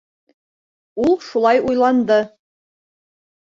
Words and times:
Ул 1.03 1.13
шулай 1.27 1.63
уйланды. 1.73 2.19